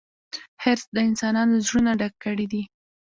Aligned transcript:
حرص 0.61 0.83
د 0.95 0.97
انسانانو 1.09 1.53
زړونه 1.65 1.91
ډک 1.99 2.13
کړي 2.23 2.45
دي. 2.51 2.63